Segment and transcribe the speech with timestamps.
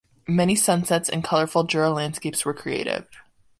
[0.27, 3.05] Many sunsets and colourful Jura landscapes were created.